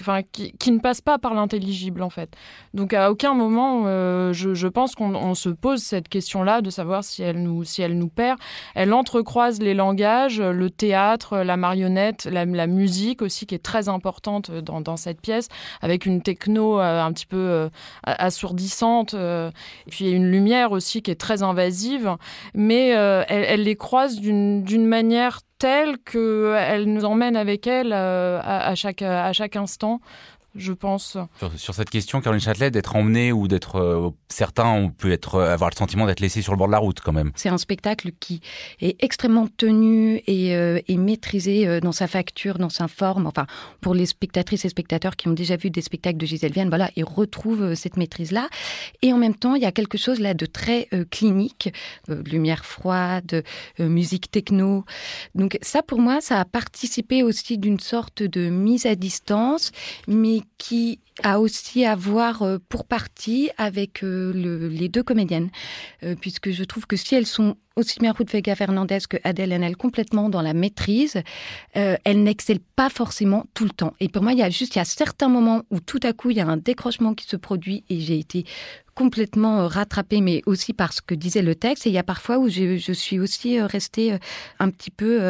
enfin, 0.00 0.20
qui, 0.32 0.72
ne 0.72 0.78
passe 0.78 1.00
pas 1.00 1.18
par 1.18 1.34
l'intelligible, 1.34 2.02
en 2.02 2.10
fait. 2.10 2.30
Donc 2.72 2.94
à 2.94 3.10
aucun 3.10 3.34
moment, 3.34 3.84
je, 4.32 4.54
je, 4.54 4.68
pense 4.68 4.94
qu'on 4.94 5.34
se 5.34 5.48
pose 5.48 5.82
cette 5.82 6.08
question-là 6.08 6.62
de 6.62 6.70
savoir 6.70 7.02
si 7.02 7.22
elle 7.22 7.42
nous, 7.42 7.64
si 7.64 7.82
elle 7.82 7.98
nous 7.98 8.08
perd. 8.08 8.38
Elle 8.74 8.92
entrecroise 8.92 9.60
les 9.60 9.74
langages, 9.74 10.40
le 10.40 10.70
théâtre, 10.70 11.38
la 11.38 11.56
marionnette, 11.56 12.28
la, 12.30 12.66
musique 12.66 13.22
aussi, 13.22 13.46
qui 13.46 13.54
est 13.54 13.62
très 13.62 13.88
importante 13.88 14.50
dans, 14.50 14.96
cette 14.96 15.20
pièce, 15.20 15.48
avec 15.80 16.06
une 16.06 16.22
techno 16.22 16.80
euh, 16.80 17.02
un 17.02 17.12
petit 17.12 17.26
peu 17.26 17.36
euh, 17.36 17.68
assourdissante, 18.04 19.14
euh, 19.14 19.50
et 19.86 19.90
puis 19.90 20.10
une 20.10 20.30
lumière 20.30 20.72
aussi 20.72 21.02
qui 21.02 21.10
est 21.10 21.20
très 21.20 21.42
invasive, 21.42 22.16
mais 22.54 22.88
elle, 22.88 23.44
les 23.56 23.76
croise 23.76 24.20
d'une 24.20 24.86
manière 24.86 25.40
telle 25.58 25.98
qu'elle 25.98 26.84
nous 26.84 27.04
emmène 27.04 27.36
avec 27.36 27.66
elle 27.66 27.92
à, 27.92 28.74
chaque, 28.74 29.02
à 29.02 29.32
chaque 29.32 29.56
instant 29.56 30.00
je 30.54 30.72
pense. 30.72 31.16
Sur, 31.56 31.74
cette 31.74 31.90
question, 31.90 32.20
Caroline 32.20 32.40
Châtelet, 32.40 32.70
d'être 32.70 32.96
emmené 32.96 33.32
ou 33.32 33.48
d'être 33.48 33.76
euh, 33.76 34.10
certain, 34.28 34.66
on 34.66 34.90
peut 34.90 35.12
être 35.12 35.36
euh, 35.36 35.52
avoir 35.52 35.70
le 35.70 35.76
sentiment 35.76 36.06
d'être 36.06 36.20
laissé 36.20 36.42
sur 36.42 36.52
le 36.52 36.58
bord 36.58 36.66
de 36.66 36.72
la 36.72 36.78
route 36.78 37.00
quand 37.00 37.12
même. 37.12 37.32
C'est 37.36 37.48
un 37.48 37.58
spectacle 37.58 38.10
qui 38.18 38.40
est 38.80 39.02
extrêmement 39.02 39.46
tenu 39.46 40.22
et, 40.26 40.54
euh, 40.56 40.80
maîtrisé 40.88 41.80
dans 41.80 41.92
sa 41.92 42.06
facture, 42.06 42.58
dans 42.58 42.68
sa 42.70 42.88
forme. 42.88 43.26
Enfin, 43.26 43.46
pour 43.80 43.94
les 43.94 44.06
spectatrices 44.06 44.64
et 44.64 44.68
spectateurs 44.68 45.16
qui 45.16 45.28
ont 45.28 45.32
déjà 45.32 45.56
vu 45.56 45.70
des 45.70 45.80
spectacles 45.80 46.18
de 46.18 46.26
Gisèle 46.26 46.52
Vienne, 46.52 46.68
voilà, 46.68 46.90
ils 46.96 47.04
retrouvent 47.04 47.74
cette 47.74 47.96
maîtrise-là. 47.96 48.48
Et 49.02 49.12
en 49.12 49.18
même 49.18 49.34
temps, 49.34 49.54
il 49.54 49.62
y 49.62 49.66
a 49.66 49.72
quelque 49.72 49.96
chose 49.96 50.18
là 50.18 50.34
de 50.34 50.44
très 50.44 50.88
clinique, 51.10 51.72
lumière 52.08 52.64
froide, 52.64 53.44
musique 53.78 54.30
techno. 54.30 54.84
Donc 55.34 55.56
ça, 55.62 55.82
pour 55.82 56.00
moi, 56.00 56.20
ça 56.20 56.40
a 56.40 56.44
participé 56.44 57.22
aussi 57.22 57.58
d'une 57.58 57.80
sorte 57.80 58.22
de 58.22 58.48
mise 58.48 58.86
à 58.86 58.96
distance, 58.96 59.70
mais 60.08 60.37
qui 60.58 61.00
a 61.22 61.40
aussi 61.40 61.84
à 61.84 61.94
voir 61.94 62.42
euh, 62.42 62.58
pour 62.68 62.84
partie 62.84 63.50
avec 63.58 64.02
euh, 64.02 64.32
les 64.70 64.88
deux 64.88 65.02
comédiennes, 65.02 65.50
euh, 66.02 66.14
puisque 66.20 66.50
je 66.50 66.64
trouve 66.64 66.86
que 66.86 66.96
si 66.96 67.14
elles 67.14 67.26
sont 67.26 67.56
aussi 67.76 68.00
bien 68.00 68.12
Ruth 68.12 68.32
Vega 68.32 68.56
Fernandez 68.56 68.98
que 69.08 69.18
Adèle 69.22 69.52
Haenel 69.52 69.76
complètement 69.76 70.28
dans 70.28 70.42
la 70.42 70.52
maîtrise, 70.52 71.22
elles 71.74 72.24
n'excellent 72.24 72.58
pas 72.74 72.90
forcément 72.90 73.46
tout 73.54 73.62
le 73.62 73.70
temps. 73.70 73.92
Et 74.00 74.08
pour 74.08 74.24
moi, 74.24 74.32
il 74.32 74.38
y 74.40 74.42
a 74.42 74.50
juste 74.50 74.74
il 74.74 74.78
y 74.78 74.82
a 74.82 74.84
certains 74.84 75.28
moments 75.28 75.62
où 75.70 75.78
tout 75.78 76.00
à 76.02 76.12
coup 76.12 76.30
il 76.30 76.38
y 76.38 76.40
a 76.40 76.46
un 76.48 76.56
décrochement 76.56 77.14
qui 77.14 77.24
se 77.26 77.36
produit 77.36 77.84
et 77.88 78.00
j'ai 78.00 78.18
été 78.18 78.44
complètement 78.96 79.68
rattrapée, 79.68 80.20
mais 80.20 80.42
aussi 80.44 80.72
par 80.72 80.92
ce 80.92 81.00
que 81.00 81.14
disait 81.14 81.40
le 81.40 81.54
texte. 81.54 81.86
Et 81.86 81.90
il 81.90 81.92
y 81.92 81.98
a 81.98 82.02
parfois 82.02 82.38
où 82.38 82.48
je, 82.48 82.92
suis 82.92 83.20
aussi 83.20 83.60
restée 83.60 84.18
un 84.58 84.70
petit 84.70 84.90
peu 84.90 85.20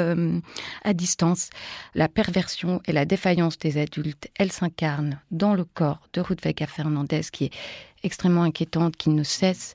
à 0.84 0.94
distance. 0.94 1.50
La 1.94 2.08
perversion 2.08 2.80
et 2.86 2.92
la 2.92 3.04
défaillance 3.04 3.58
des 3.58 3.76
adultes, 3.76 4.30
elles 4.38 4.52
s'incarnent 4.52 5.20
dans 5.30 5.52
le 5.52 5.64
de 6.12 6.20
Ruth 6.20 6.40
Fernandez, 6.68 7.22
qui 7.32 7.46
est 7.46 7.52
extrêmement 8.02 8.42
inquiétante, 8.42 8.96
qui 8.96 9.10
ne 9.10 9.22
cesse 9.22 9.74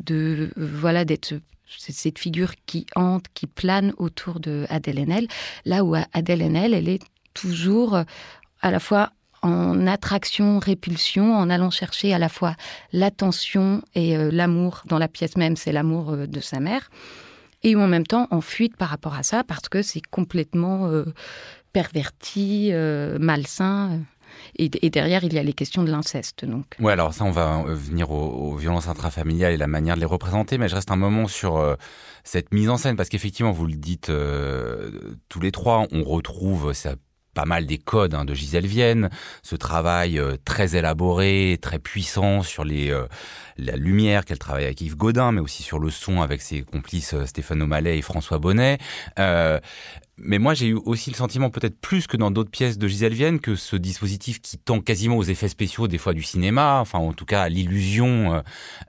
de 0.00 0.50
voilà 0.56 1.04
d'être 1.04 1.34
cette 1.78 2.18
figure 2.18 2.52
qui 2.66 2.86
hante, 2.96 3.26
qui 3.32 3.46
plane 3.46 3.92
autour 3.96 4.40
de 4.40 4.66
Adèle 4.70 4.98
Haenel, 4.98 5.28
là 5.64 5.84
où 5.84 5.94
Adèle 6.12 6.42
Haenel, 6.42 6.74
elle 6.74 6.88
est 6.88 7.02
toujours 7.32 8.02
à 8.60 8.70
la 8.70 8.80
fois 8.80 9.12
en 9.42 9.86
attraction, 9.86 10.58
répulsion, 10.58 11.34
en 11.34 11.48
allant 11.48 11.70
chercher 11.70 12.12
à 12.12 12.18
la 12.18 12.28
fois 12.28 12.56
l'attention 12.92 13.82
et 13.94 14.16
euh, 14.16 14.30
l'amour 14.30 14.82
dans 14.86 14.98
la 14.98 15.08
pièce 15.08 15.36
même, 15.36 15.56
c'est 15.56 15.72
l'amour 15.72 16.10
euh, 16.10 16.26
de 16.26 16.40
sa 16.40 16.60
mère, 16.60 16.90
et 17.62 17.74
en 17.76 17.88
même 17.88 18.06
temps 18.06 18.28
en 18.30 18.40
fuite 18.40 18.76
par 18.76 18.88
rapport 18.88 19.14
à 19.14 19.22
ça 19.22 19.44
parce 19.44 19.68
que 19.68 19.82
c'est 19.82 20.02
complètement 20.10 20.86
euh, 20.88 21.04
perverti, 21.72 22.72
malsain. 23.20 24.00
Et, 24.56 24.68
derrière, 24.68 25.24
il 25.24 25.32
y 25.32 25.38
a 25.38 25.42
les 25.42 25.52
questions 25.52 25.82
de 25.82 25.90
l'inceste. 25.90 26.44
Ouais, 26.78 26.92
alors 26.92 27.14
ça, 27.14 27.24
on 27.24 27.30
va 27.30 27.62
venir 27.66 28.10
aux, 28.10 28.56
violences 28.56 28.88
intrafamiliales 28.88 29.52
et 29.52 29.56
la 29.56 29.66
manière 29.66 29.94
de 29.94 30.00
les 30.00 30.06
représenter, 30.06 30.58
mais 30.58 30.68
je 30.68 30.74
reste 30.74 30.90
un 30.90 30.96
moment 30.96 31.28
sur 31.28 31.76
cette 32.24 32.52
mise 32.52 32.68
en 32.68 32.76
scène 32.76 32.96
parce 32.96 33.08
qu'effectivement, 33.08 33.52
vous 33.52 33.66
le 33.66 33.74
dites 33.74 34.10
tous 35.28 35.40
les 35.40 35.52
trois, 35.52 35.86
on 35.92 36.04
retrouve 36.04 36.72
pas 37.34 37.44
mal 37.44 37.66
des 37.66 37.78
codes 37.78 38.14
hein, 38.14 38.24
de 38.24 38.34
Gisèle 38.34 38.66
Vienne, 38.66 39.10
ce 39.42 39.56
travail 39.56 40.18
euh, 40.18 40.36
très 40.44 40.76
élaboré, 40.76 41.58
très 41.60 41.78
puissant 41.78 42.42
sur 42.42 42.64
euh, 42.66 43.06
la 43.56 43.76
lumière 43.76 44.24
qu'elle 44.24 44.38
travaille 44.38 44.64
avec 44.64 44.80
Yves 44.80 44.96
Godin, 44.96 45.32
mais 45.32 45.40
aussi 45.40 45.62
sur 45.62 45.78
le 45.78 45.90
son 45.90 46.22
avec 46.22 46.42
ses 46.42 46.62
complices 46.62 47.14
euh, 47.14 47.26
Stéphane 47.26 47.62
O'Malley 47.62 47.98
et 47.98 48.02
François 48.02 48.38
Bonnet. 48.38 48.78
Mais 50.22 50.38
moi, 50.38 50.54
j'ai 50.54 50.66
eu 50.66 50.78
aussi 50.84 51.10
le 51.10 51.16
sentiment, 51.16 51.50
peut-être 51.50 51.78
plus 51.80 52.06
que 52.06 52.16
dans 52.16 52.30
d'autres 52.30 52.50
pièces 52.50 52.78
de 52.78 52.86
Gisèle 52.86 53.14
Vienne, 53.14 53.40
que 53.40 53.54
ce 53.56 53.76
dispositif 53.76 54.40
qui 54.40 54.58
tend 54.58 54.80
quasiment 54.80 55.16
aux 55.16 55.22
effets 55.22 55.48
spéciaux, 55.48 55.88
des 55.88 55.98
fois 55.98 56.12
du 56.12 56.22
cinéma, 56.22 56.78
enfin 56.80 56.98
en 56.98 57.12
tout 57.12 57.24
cas 57.24 57.42
à 57.42 57.48
l'illusion, 57.48 58.34
euh, 58.34 58.40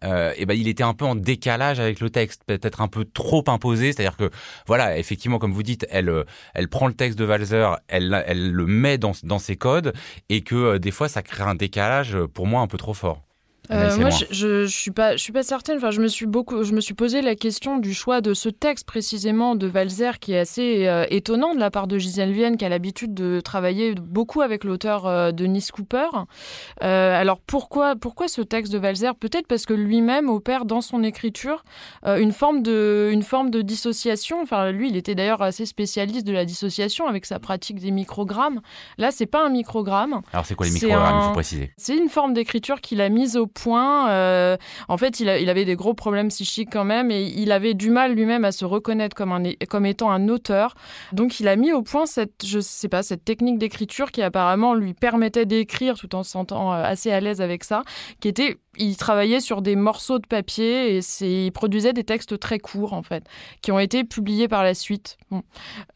euh, 0.04 0.34
et 0.38 0.46
ben 0.46 0.56
il 0.56 0.68
était 0.68 0.84
un 0.84 0.94
peu 0.94 1.06
en 1.06 1.16
décalage 1.16 1.80
avec 1.80 2.00
le 2.00 2.10
texte, 2.10 2.44
peut-être 2.46 2.82
un 2.82 2.88
peu 2.88 3.06
trop 3.06 3.44
imposé. 3.48 3.94
C'est-à-dire 3.94 4.18
que, 4.18 4.30
voilà, 4.68 4.98
effectivement, 4.98 5.40
comme 5.40 5.54
vous 5.54 5.64
dites, 5.64 5.86
elle, 5.90 6.10
euh, 6.10 6.24
elle 6.54 6.68
prend 6.68 6.88
le 6.88 6.94
texte 6.94 7.18
de 7.18 7.26
Walzer, 7.26 7.78
elle, 7.88 8.24
elle 8.28 8.52
le 8.52 8.66
met 8.66 8.98
dans, 8.98 9.14
dans 9.24 9.40
ses 9.40 9.56
codes, 9.56 9.94
et 10.30 10.42
que 10.42 10.78
des 10.78 10.92
fois, 10.92 11.08
ça 11.08 11.22
crée 11.22 11.44
un 11.44 11.56
décalage 11.56 12.18
pour 12.34 12.48
moi 12.48 12.62
un 12.62 12.68
peu 12.68 12.78
trop 12.78 12.94
fort. 12.94 13.22
Euh, 13.70 13.98
moi, 13.98 14.10
je, 14.10 14.26
je, 14.32 14.66
suis 14.66 14.92
pas, 14.92 15.16
je 15.16 15.22
suis 15.22 15.32
pas 15.32 15.44
certaine. 15.44 15.78
Enfin, 15.78 15.92
je 15.92 16.02
me 16.02 16.08
suis 16.08 16.26
beaucoup, 16.26 16.64
je 16.64 16.74
me 16.74 16.82
suis 16.82 16.94
posé 16.94 17.22
la 17.22 17.36
question 17.36 17.78
du 17.78 17.94
choix 17.94 18.20
de 18.20 18.34
ce 18.34 18.50
texte 18.50 18.86
précisément 18.86 19.56
de 19.56 19.68
Valzer, 19.68 20.20
qui 20.20 20.34
est 20.34 20.40
assez 20.40 20.88
euh, 20.88 21.06
étonnant 21.10 21.54
de 21.54 21.60
la 21.60 21.70
part 21.70 21.88
de 21.88 21.98
Gisèle 21.98 22.32
Vienne, 22.32 22.58
qui 22.58 22.66
a 22.66 22.70
l'habitude 22.70 23.14
de 23.14 23.40
travailler 23.40 23.94
beaucoup 23.96 24.42
avec 24.42 24.64
l'auteur 24.64 25.06
euh, 25.06 25.32
Denis 25.32 25.68
Cooper. 25.72 26.08
alors 26.80 27.40
pourquoi, 27.40 27.96
pourquoi 27.96 28.28
ce 28.28 28.42
texte 28.42 28.74
de 28.74 28.78
Valzer? 28.78 29.16
Peut-être 29.16 29.48
parce 29.48 29.66
que 29.66 29.74
lui-même 29.74 30.30
opère 30.30 30.66
dans 30.66 30.82
son 30.82 31.04
écriture 31.04 31.64
une 32.06 32.32
forme 32.32 32.64
de, 32.64 33.10
une 33.12 33.24
forme 33.24 33.52
de 33.52 33.62
dissociation. 33.62 34.42
Enfin, 34.42 34.72
lui, 34.72 34.90
il 34.90 34.98
était 34.98 35.16
d'ailleurs 35.16 35.42
assez 35.42 35.66
spécialiste 35.66 36.26
de 36.26 36.34
la 36.34 36.46
dissociation 36.46 37.08
avec 37.08 37.26
sa 37.26 37.40
pratique 37.40 37.80
des 37.80 37.92
microgrammes. 37.92 38.62
Là, 38.98 39.12
c'est 39.12 39.26
pas 39.26 39.46
un 39.46 39.50
microgramme. 39.50 40.22
Alors, 40.34 40.46
c'est 40.46 40.56
quoi 40.56 40.66
les 40.66 40.74
microgrammes 40.74 41.20
Il 41.22 41.28
faut 41.28 41.34
préciser? 41.34 41.72
C'est 41.78 41.98
une 41.98 42.10
forme 42.10 42.34
d'écriture 42.34 42.82
qu'il 42.82 43.02
a 43.02 43.10
mise 43.10 43.38
au 43.38 43.48
point. 43.54 44.10
Euh, 44.10 44.58
en 44.88 44.98
fait, 44.98 45.20
il, 45.20 45.30
avait 45.30 45.66
des 45.66 45.76
gros 45.76 45.94
problèmes 45.94 46.30
psychiques 46.30 46.70
quand 46.72 46.84
même 46.84 47.12
et 47.12 47.24
il 47.24 47.52
avait 47.52 47.74
du 47.74 47.90
mal 47.90 48.14
lui-même 48.14 48.46
à 48.46 48.52
se 48.52 48.66
reconnaître 48.66 49.16
comme, 49.16 49.86
étant 49.86 50.12
un 50.12 50.30
auteur. 50.30 50.76
Donc, 51.12 51.40
il 51.40 51.48
a 51.48 51.56
mis 51.56 51.74
au 51.74 51.82
point 51.82 52.06
cette, 52.06 52.46
je 52.46 52.60
sais 52.60 52.88
pas, 52.88 53.04
cette 53.04 53.26
technique 53.26 53.58
d'écriture 53.58 54.12
qui 54.12 54.22
apparemment 54.22 54.74
lui 54.74 54.94
permettait 54.94 55.46
d'écrire 55.46 55.96
tout 55.96 56.14
en 56.16 56.24
se 56.24 56.32
sentant 56.32 56.74
euh, 56.74 56.84
assez 56.84 57.12
à 57.12 57.20
l'aise 57.20 57.42
avec 57.42 57.64
ça, 57.64 57.84
qui 58.20 58.28
était 58.28 58.58
il 58.78 58.96
travaillait 58.96 59.42
sur 59.42 59.62
des 59.62 59.76
morceaux 59.76 60.20
de 60.20 60.26
papier 60.26 60.98
et 60.98 61.02
il 61.22 61.52
produisait 61.52 61.92
des 61.92 62.06
textes 62.06 62.40
très 62.40 62.60
courts 62.60 62.94
en 62.94 63.04
fait, 63.04 63.26
qui 63.62 63.72
ont 63.72 63.80
été 63.80 64.04
publiés 64.04 64.48
par 64.48 64.64
la 64.64 64.74
suite 64.74 65.18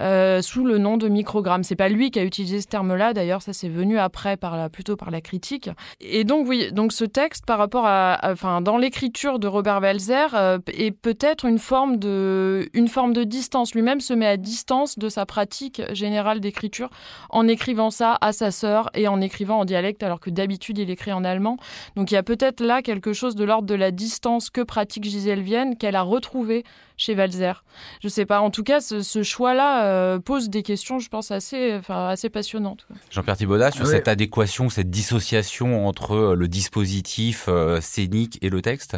euh, 0.01 0.41
sous 0.41 0.65
le 0.65 0.77
nom 0.77 0.97
de 0.97 1.07
microgramme. 1.07 1.63
C'est 1.63 1.77
pas 1.77 1.87
lui 1.87 2.11
qui 2.11 2.19
a 2.19 2.23
utilisé 2.23 2.59
ce 2.59 2.67
terme-là, 2.67 3.13
d'ailleurs, 3.13 3.41
ça 3.41 3.53
c'est 3.53 3.69
venu 3.69 3.97
après 3.97 4.35
par 4.35 4.69
plutôt 4.69 4.97
par 4.97 5.09
la 5.09 5.21
critique. 5.21 5.69
Et 6.01 6.25
donc 6.25 6.47
oui, 6.47 6.71
donc 6.73 6.91
ce 6.91 7.05
texte 7.05 7.45
par 7.45 7.57
rapport 7.57 7.85
à, 7.85 8.19
enfin 8.23 8.59
dans 8.59 8.77
l'écriture 8.77 9.39
de 9.39 9.47
Robert 9.47 9.79
Walzer 9.81 10.33
euh, 10.33 10.59
est 10.67 10.91
peut-être 10.91 11.45
une 11.45 11.59
forme 11.59 11.97
de, 11.97 12.69
une 12.73 12.89
forme 12.89 13.13
de 13.13 13.23
distance. 13.23 13.73
Lui-même 13.73 14.01
se 14.01 14.13
met 14.13 14.27
à 14.27 14.37
distance 14.37 14.99
de 14.99 15.07
sa 15.07 15.25
pratique 15.25 15.81
générale 15.93 16.41
d'écriture 16.41 16.89
en 17.29 17.47
écrivant 17.47 17.89
ça 17.89 18.17
à 18.19 18.33
sa 18.33 18.51
sœur 18.51 18.89
et 18.93 19.07
en 19.07 19.21
écrivant 19.21 19.59
en 19.59 19.65
dialecte 19.65 20.03
alors 20.03 20.19
que 20.19 20.29
d'habitude 20.29 20.77
il 20.77 20.89
écrit 20.89 21.13
en 21.13 21.23
allemand. 21.23 21.57
Donc 21.95 22.11
il 22.11 22.15
y 22.15 22.17
a 22.17 22.23
peut-être 22.23 22.64
là 22.65 22.81
quelque 22.81 23.13
chose 23.13 23.35
de 23.35 23.45
l'ordre 23.45 23.67
de 23.67 23.75
la 23.75 23.91
distance 23.91 24.49
que 24.49 24.61
pratique 24.61 25.05
Gisèle 25.05 25.41
Vienne 25.41 25.77
qu'elle 25.77 25.95
a 25.95 26.01
retrouvé 26.01 26.63
chez 26.97 27.13
Valzer. 27.13 27.63
Je 28.01 28.07
sais 28.07 28.25
pas. 28.25 28.41
En 28.41 28.49
tout 28.49 28.63
cas, 28.63 28.81
ce, 28.81 29.23
choix-là 29.23 29.85
euh, 29.85 30.19
pose 30.19 30.49
des 30.49 30.63
questions, 30.63 30.99
je 30.99 31.09
pense, 31.09 31.31
assez, 31.31 31.75
enfin, 31.75 32.07
assez 32.07 32.29
passionnantes. 32.29 32.87
Jean-Pierre 33.11 33.37
Thibaudat, 33.37 33.71
sur 33.71 33.87
cette 33.87 34.07
adéquation, 34.07 34.69
cette 34.69 34.89
dissociation 34.89 35.87
entre 35.87 36.13
euh, 36.13 36.35
le 36.35 36.47
dispositif 36.47 37.45
euh, 37.47 37.81
scénique 37.81 38.37
et 38.41 38.49
le 38.49 38.61
texte? 38.61 38.97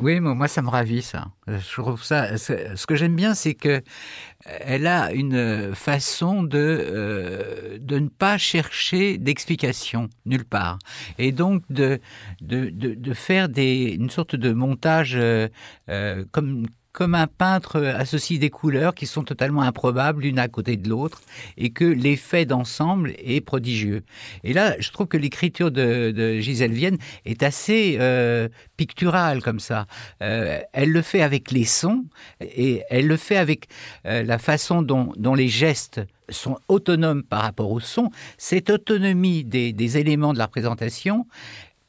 Oui, 0.00 0.20
moi 0.20 0.48
ça 0.48 0.62
me 0.62 0.68
ravit 0.68 1.02
ça. 1.02 1.28
Je 1.46 1.80
trouve 1.80 2.02
ça. 2.02 2.36
Ce 2.38 2.86
que 2.86 2.94
j'aime 2.94 3.16
bien, 3.16 3.34
c'est 3.34 3.54
que 3.54 3.82
elle 4.44 4.86
a 4.86 5.12
une 5.12 5.74
façon 5.74 6.42
de 6.42 6.58
euh, 6.58 7.78
de 7.78 7.98
ne 7.98 8.08
pas 8.08 8.38
chercher 8.38 9.18
d'explication 9.18 10.08
nulle 10.24 10.44
part, 10.44 10.78
et 11.18 11.32
donc 11.32 11.62
de 11.70 12.00
de, 12.40 12.70
de, 12.70 12.94
de 12.94 13.14
faire 13.14 13.48
des 13.48 13.96
une 13.98 14.10
sorte 14.10 14.36
de 14.36 14.52
montage 14.52 15.14
euh, 15.16 15.48
euh 15.88 16.24
comme 16.32 16.66
comme 16.92 17.14
un 17.14 17.26
peintre 17.26 17.80
associe 17.80 18.38
des 18.38 18.50
couleurs 18.50 18.94
qui 18.94 19.06
sont 19.06 19.22
totalement 19.22 19.62
improbables 19.62 20.22
l'une 20.22 20.38
à 20.38 20.48
côté 20.48 20.76
de 20.76 20.88
l'autre 20.88 21.22
et 21.56 21.70
que 21.70 21.84
l'effet 21.84 22.46
d'ensemble 22.46 23.12
est 23.18 23.40
prodigieux. 23.40 24.02
Et 24.42 24.52
là, 24.52 24.74
je 24.80 24.90
trouve 24.90 25.06
que 25.06 25.16
l'écriture 25.16 25.70
de, 25.70 26.38
Gisèle 26.40 26.72
Vienne 26.72 26.98
est 27.24 27.42
assez 27.42 27.96
euh, 28.00 28.48
picturale 28.76 29.42
comme 29.42 29.60
ça. 29.60 29.86
Euh, 30.22 30.60
elle 30.72 30.90
le 30.90 31.02
fait 31.02 31.22
avec 31.22 31.52
les 31.52 31.64
sons 31.64 32.04
et 32.40 32.82
elle 32.90 33.06
le 33.06 33.16
fait 33.16 33.36
avec 33.36 33.68
euh, 34.06 34.22
la 34.22 34.38
façon 34.38 34.82
dont, 34.82 35.12
dont 35.16 35.34
les 35.34 35.48
gestes 35.48 36.00
sont 36.28 36.58
autonomes 36.68 37.22
par 37.22 37.42
rapport 37.42 37.70
au 37.70 37.80
son. 37.80 38.10
Cette 38.38 38.70
autonomie 38.70 39.44
des, 39.44 39.72
des 39.72 39.98
éléments 39.98 40.32
de 40.32 40.38
la 40.38 40.46
représentation, 40.46 41.26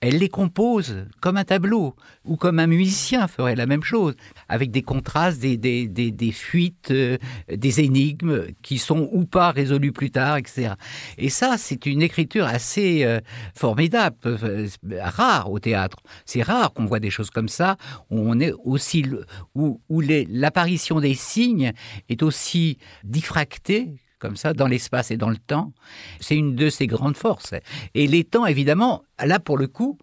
elle 0.02 0.18
les 0.18 0.30
compose 0.30 1.06
comme 1.22 1.38
un 1.38 1.44
tableau, 1.44 1.96
ou 2.26 2.36
comme 2.36 2.58
un 2.58 2.66
musicien 2.66 3.28
ferait 3.28 3.56
la 3.56 3.68
même 3.68 3.84
chose, 3.84 4.16
avec 4.50 4.72
des 4.72 4.82
contrastes, 4.82 5.40
des, 5.40 5.58
des, 5.58 5.88
des, 5.88 6.32
fuites, 6.32 6.90
euh, 6.90 7.18
des 7.48 7.82
énigmes 7.82 8.48
qui 8.64 8.80
sont 8.80 9.08
ou 9.12 9.26
pas 9.26 9.52
résolues 9.52 9.92
plus 9.92 10.10
tard, 10.10 10.38
etc. 10.38 10.74
Et 11.20 11.30
ça, 11.30 11.56
c'est 11.58 11.86
une 11.86 12.02
écriture 12.02 12.46
assez 12.46 13.04
euh, 13.04 13.20
formidable, 13.56 14.18
euh, 14.26 14.68
rare 15.00 15.52
au 15.52 15.60
théâtre. 15.60 15.98
C'est 16.26 16.42
rare 16.42 16.74
qu'on 16.74 16.86
voit 16.86 17.00
des 17.00 17.12
choses 17.12 17.30
comme 17.30 17.50
ça, 17.50 17.78
où 18.10 18.20
on 18.20 18.40
est 18.40 18.54
aussi, 18.64 19.06
où, 19.54 19.82
où 19.88 20.02
l'apparition 20.02 21.00
des 21.00 21.14
signes 21.14 21.74
est 22.10 22.24
aussi 22.24 22.80
diffractée 23.04 23.94
comme 24.22 24.38
ça, 24.38 24.54
dans 24.54 24.68
l'espace 24.68 25.12
et 25.12 25.18
dans 25.18 25.30
le 25.30 25.38
temps. 25.38 25.74
C'est 26.22 26.38
une 26.38 26.56
de 26.56 26.70
ses 26.70 26.88
grandes 26.88 27.18
forces. 27.18 27.54
Et 27.94 28.08
les 28.08 28.24
temps, 28.24 28.46
évidemment, 28.46 29.04
là, 29.20 29.40
pour 29.40 29.58
le 29.58 29.68
coup, 29.68 29.98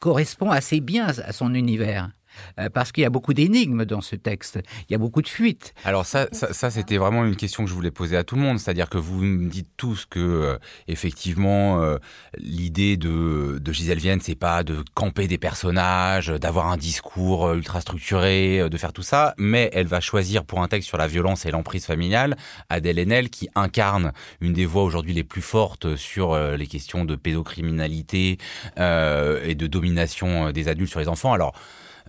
correspond 0.00 0.50
assez 0.50 0.80
bien 0.80 1.06
à 1.06 1.32
son 1.32 1.54
univers. 1.54 2.10
Euh, 2.58 2.68
parce 2.70 2.92
qu'il 2.92 3.02
y 3.02 3.06
a 3.06 3.10
beaucoup 3.10 3.34
d'énigmes 3.34 3.84
dans 3.84 4.00
ce 4.00 4.16
texte, 4.16 4.58
il 4.88 4.92
y 4.92 4.94
a 4.94 4.98
beaucoup 4.98 5.22
de 5.22 5.28
fuites. 5.28 5.74
Alors 5.84 6.06
ça, 6.06 6.28
ça, 6.32 6.70
c'était 6.70 6.96
vraiment 6.96 7.24
une 7.24 7.36
question 7.36 7.64
que 7.64 7.70
je 7.70 7.74
voulais 7.74 7.90
poser 7.90 8.16
à 8.16 8.24
tout 8.24 8.36
le 8.36 8.42
monde, 8.42 8.58
c'est-à-dire 8.58 8.88
que 8.88 8.98
vous 8.98 9.22
me 9.22 9.48
dites 9.48 9.68
tous 9.76 10.06
que 10.06 10.18
euh, 10.18 10.58
effectivement 10.86 11.80
euh, 11.80 11.98
l'idée 12.38 12.96
de, 12.96 13.58
de 13.60 13.72
Gisèle 13.72 13.98
Vienne, 13.98 14.20
c'est 14.20 14.34
pas 14.34 14.62
de 14.62 14.84
camper 14.94 15.26
des 15.28 15.38
personnages, 15.38 16.28
d'avoir 16.28 16.68
un 16.68 16.76
discours 16.76 17.52
ultra 17.52 17.80
structuré, 17.80 18.68
de 18.68 18.76
faire 18.76 18.92
tout 18.92 19.02
ça, 19.02 19.34
mais 19.38 19.70
elle 19.72 19.86
va 19.86 20.00
choisir 20.00 20.44
pour 20.44 20.62
un 20.62 20.68
texte 20.68 20.88
sur 20.88 20.98
la 20.98 21.06
violence 21.06 21.46
et 21.46 21.50
l'emprise 21.50 21.84
familiale 21.84 22.36
Adèle 22.68 22.98
Haenel 22.98 23.30
qui 23.30 23.48
incarne 23.54 24.12
une 24.40 24.52
des 24.52 24.66
voix 24.66 24.82
aujourd'hui 24.82 25.14
les 25.14 25.24
plus 25.24 25.42
fortes 25.42 25.96
sur 25.96 26.36
les 26.36 26.66
questions 26.66 27.04
de 27.04 27.16
pédocriminalité 27.16 28.38
et 28.76 29.54
de 29.54 29.66
domination 29.66 30.50
des 30.52 30.68
adultes 30.68 30.90
sur 30.90 31.00
les 31.00 31.08
enfants. 31.08 31.32
Alors 31.32 31.54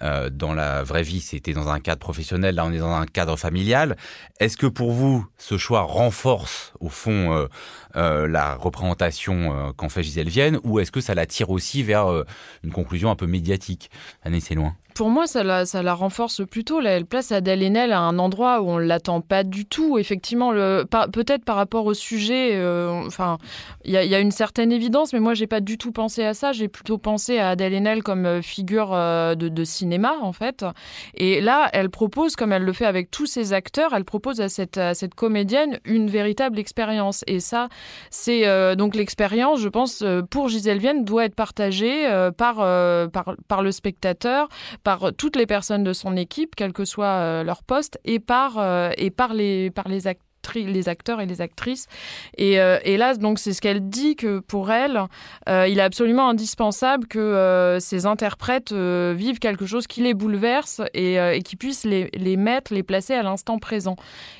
euh, 0.01 0.29
dans 0.29 0.53
la 0.53 0.83
vraie 0.83 1.03
vie, 1.03 1.21
c'était 1.21 1.53
dans 1.53 1.69
un 1.69 1.79
cadre 1.79 1.99
professionnel, 1.99 2.55
là 2.55 2.65
on 2.65 2.71
est 2.71 2.79
dans 2.79 2.93
un 2.93 3.05
cadre 3.05 3.37
familial. 3.37 3.97
Est-ce 4.39 4.57
que 4.57 4.67
pour 4.67 4.91
vous, 4.91 5.25
ce 5.37 5.57
choix 5.57 5.81
renforce 5.81 6.73
au 6.79 6.89
fond 6.89 7.33
euh, 7.33 7.47
euh, 7.95 8.27
la 8.27 8.55
représentation 8.55 9.73
qu'en 9.77 9.89
fait 9.89 10.03
Gisèle 10.03 10.29
Vienne, 10.29 10.59
ou 10.63 10.79
est-ce 10.79 10.91
que 10.91 11.01
ça 11.01 11.15
la 11.15 11.25
tire 11.25 11.49
aussi 11.49 11.83
vers 11.83 12.07
une 12.63 12.71
conclusion 12.71 13.11
un 13.11 13.15
peu 13.15 13.27
médiatique? 13.27 13.89
Anne, 14.23 14.39
c'est 14.39 14.55
loin 14.55 14.75
pour 14.99 15.09
moi, 15.09 15.27
ça 15.27 15.43
la, 15.45 15.93
renforce 15.93 16.45
plutôt. 16.45 16.81
Là, 16.81 16.89
elle 16.89 17.05
place 17.05 17.31
Adèle 17.31 17.63
Haenel 17.63 17.93
à 17.93 18.01
un 18.01 18.19
endroit 18.19 18.59
où 18.59 18.69
on 18.69 18.79
ne 18.79 18.83
l'attend 18.83 19.21
pas 19.21 19.45
du 19.45 19.65
tout. 19.65 19.97
Effectivement, 19.97 20.51
peut-être 20.51 21.45
par 21.45 21.55
rapport 21.55 21.85
au 21.85 21.93
sujet, 21.93 22.51
euh, 22.55 23.05
enfin, 23.07 23.37
il 23.85 23.93
y, 23.93 23.95
a 23.95 24.19
une 24.19 24.31
certaine 24.31 24.73
évidence, 24.73 25.13
mais 25.13 25.21
moi, 25.21 25.35
j'ai 25.35 25.47
pas 25.47 25.61
du 25.61 25.77
tout 25.77 25.93
pensé 25.93 26.25
à 26.25 26.33
ça. 26.33 26.51
J'ai 26.51 26.67
plutôt 26.67 26.97
pensé 26.97 27.39
à 27.39 27.51
Adèle 27.51 27.75
Haenel 27.75 28.03
comme 28.03 28.25
euh, 28.25 28.41
figure 28.41 28.89
euh, 28.91 29.35
de, 29.35 29.63
cinéma, 29.63 30.15
en 30.21 30.33
fait. 30.33 30.65
Et 31.13 31.39
là, 31.39 31.69
elle 31.71 31.89
propose, 31.89 32.35
comme 32.35 32.51
elle 32.51 32.63
le 32.63 32.73
fait 32.73 32.85
avec 32.85 33.09
tous 33.09 33.25
ses 33.25 33.53
acteurs, 33.53 33.93
elle 33.93 34.03
propose 34.03 34.41
à 34.41 34.49
cette, 34.49 34.81
comédienne 35.15 35.79
une 35.85 36.09
véritable 36.09 36.59
expérience. 36.59 37.23
Et 37.25 37.39
ça, 37.39 37.69
c'est 38.09 38.75
donc 38.75 38.95
l'expérience, 38.95 39.61
je 39.61 39.69
pense, 39.69 40.03
pour 40.29 40.49
Gisèle 40.49 40.79
Vienne, 40.79 41.05
doit 41.05 41.23
être 41.23 41.35
partagée 41.35 42.05
par, 42.37 42.65
le 42.65 43.71
spectateur, 43.71 44.49
toutes 45.17 45.35
les 45.35 45.45
personnes 45.45 45.83
de 45.83 45.93
son 45.93 46.15
équipe, 46.15 46.55
quel 46.55 46.73
que 46.73 46.85
soit 46.85 47.05
euh, 47.05 47.43
leur 47.43 47.63
poste, 47.63 47.99
et 48.05 48.19
par, 48.19 48.57
euh, 48.57 48.91
et 48.97 49.11
par, 49.11 49.33
les, 49.33 49.71
par 49.71 49.87
les 49.87 50.07
acteurs 50.87 51.21
et 51.21 51.25
les 51.25 51.41
actrices. 51.41 51.87
Et, 52.37 52.59
euh, 52.59 52.79
là, 52.97 53.15
donc, 53.15 53.39
c'est 53.39 53.53
ce 53.53 53.61
qu'elle 53.61 53.89
dit 53.89 54.15
que 54.15 54.39
pour 54.39 54.71
elle, 54.71 55.01
euh, 55.47 55.67
il 55.67 55.79
est 55.79 55.83
absolument 55.83 56.29
indispensable 56.29 57.07
que 57.07 57.19
euh, 57.19 57.79
ces 57.79 58.05
interprètes 58.05 58.73
vivent 58.73 59.39
quelque 59.39 59.65
chose 59.65 59.87
qui 59.87 60.01
les 60.01 60.13
bouleverse 60.13 60.81
et, 60.93 61.15
et 61.15 61.41
qui 61.41 61.55
puisse 61.55 61.83
les, 61.83 62.09
les, 62.13 62.37
mettre, 62.37 62.73
les 62.73 62.83
placer 62.83 63.13
à 63.13 63.23
l'instant 63.23 63.59
présent. 63.59 63.95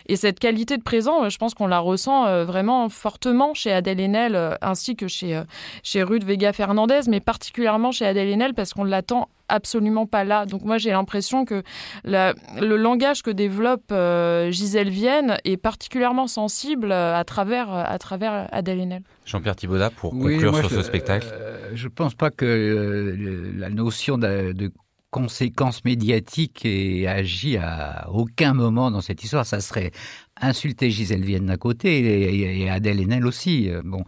Et 0.07 0.15
cette 0.15 0.39
qualité 0.39 0.77
de 0.77 0.83
présent, 0.83 1.29
je 1.29 1.37
pense 1.37 1.53
qu'on 1.53 1.67
la 1.67 1.79
ressent 1.79 2.43
vraiment 2.45 2.89
fortement 2.89 3.53
chez 3.53 3.71
Adèle 3.71 3.99
Haenel 3.99 4.57
ainsi 4.61 4.95
que 4.95 5.07
chez, 5.07 5.41
chez 5.83 6.03
Ruth 6.03 6.23
Vega 6.23 6.53
Fernandez, 6.53 7.01
mais 7.07 7.19
particulièrement 7.19 7.91
chez 7.91 8.05
Adèle 8.05 8.29
Haenel 8.29 8.53
parce 8.53 8.73
qu'on 8.73 8.83
l'attend 8.83 9.29
absolument 9.49 10.05
pas 10.05 10.23
là. 10.23 10.45
Donc 10.45 10.63
moi 10.63 10.77
j'ai 10.77 10.91
l'impression 10.91 11.45
que 11.45 11.63
le 12.05 12.75
langage 12.75 13.21
que 13.21 13.31
développe 13.31 13.91
euh, 13.91 14.51
Gisèle 14.51 14.89
Vienne 14.89 15.37
est 15.43 15.57
particulièrement 15.57 16.27
sensible 16.27 16.91
à 16.91 17.23
travers, 17.23 17.71
à 17.71 17.97
travers 17.97 18.47
Adèle 18.51 18.79
Haenel. 18.79 19.03
Jean-Pierre 19.25 19.55
Thibaudat, 19.55 19.89
pour 19.89 20.11
conclure 20.11 20.55
sur 20.57 20.69
ce 20.69 20.81
spectacle. 20.81 21.27
Euh, 21.31 21.71
je 21.73 21.85
ne 21.85 21.91
pense 21.91 22.15
pas 22.15 22.31
que 22.31 22.45
euh, 22.45 23.51
la 23.57 23.69
notion 23.69 24.17
de, 24.17 24.53
de 24.53 24.71
conséquences 25.11 25.83
médiatiques 25.85 26.65
ait 26.65 27.07
agi 27.07 27.57
à 27.57 28.07
aucun 28.11 28.53
moment 28.53 28.91
dans 28.91 29.01
cette 29.01 29.23
histoire. 29.23 29.45
Ça 29.45 29.59
serait 29.59 29.91
insulter 30.39 30.91
Gisèle 30.91 31.25
Vienne 31.25 31.47
d'un 31.47 31.57
côté 31.57 31.99
et, 31.99 32.61
et 32.61 32.69
Adèle 32.69 33.01
Haenel 33.01 33.25
aussi. 33.25 33.69
Bon, 33.83 34.03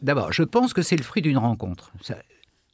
d'abord, 0.00 0.32
je 0.32 0.44
pense 0.44 0.72
que 0.72 0.82
c'est 0.82 0.96
le 0.96 1.02
fruit 1.02 1.22
d'une 1.22 1.38
rencontre 1.38 1.92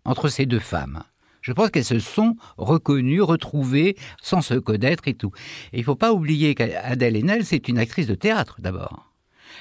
entre 0.05 0.29
ces 0.29 0.47
deux 0.47 0.59
femmes. 0.59 1.03
Je 1.41 1.53
pense 1.53 1.71
qu'elles 1.71 1.85
se 1.85 1.99
sont 1.99 2.37
reconnues, 2.57 3.23
retrouvées, 3.23 3.97
sans 4.23 4.43
se 4.43 4.55
connaître 4.55 5.09
et 5.09 5.15
tout. 5.15 5.33
Et 5.73 5.79
il 5.79 5.81
ne 5.81 5.85
faut 5.85 5.97
pas 5.97 6.13
oublier 6.13 6.55
qu'Adèle 6.55 7.17
Haenel, 7.17 7.45
c'est 7.45 7.69
une 7.69 7.79
actrice 7.79 8.07
de 8.07 8.15
théâtre 8.15 8.57
d'abord. 8.61 9.11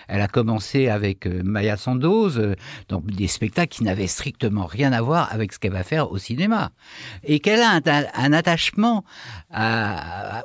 Elle 0.07 0.21
a 0.21 0.27
commencé 0.27 0.87
avec 0.87 1.27
euh, 1.27 1.41
Maya 1.43 1.77
Sandoz, 1.77 2.39
euh, 2.39 2.55
donc 2.87 3.05
des 3.05 3.27
spectacles 3.27 3.69
qui 3.69 3.83
n'avaient 3.83 4.07
strictement 4.07 4.65
rien 4.65 4.91
à 4.91 5.01
voir 5.01 5.31
avec 5.31 5.53
ce 5.53 5.59
qu'elle 5.59 5.71
va 5.71 5.83
faire 5.83 6.11
au 6.11 6.17
cinéma. 6.17 6.71
Et 7.23 7.39
qu'elle 7.39 7.61
a 7.61 7.79
un, 8.15 8.33
attachement 8.33 9.03